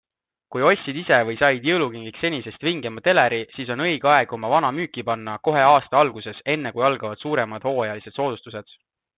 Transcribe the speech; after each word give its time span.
Kui 0.53 0.63
ostsid 0.67 0.95
ise 0.99 1.17
või 1.25 1.35
said 1.41 1.67
jõulukingiks 1.69 2.23
senisest 2.25 2.65
vingema 2.69 3.03
teleri, 3.09 3.41
siis 3.57 3.69
on 3.75 3.85
õige 3.89 4.09
aeg 4.15 4.33
oma 4.39 4.51
vana 4.55 4.71
müüki 4.81 5.05
panna 5.13 5.37
kohe 5.49 5.63
aasta 5.75 6.01
alguses, 6.07 6.43
enne 6.57 6.73
kui 6.79 6.87
algavad 6.89 7.25
suuremad 7.29 7.69
hooajalised 7.71 8.19
soodustused. 8.21 8.79